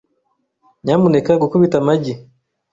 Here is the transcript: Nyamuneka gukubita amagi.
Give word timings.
Nyamuneka 0.83 1.31
gukubita 1.41 1.75
amagi. 1.81 2.13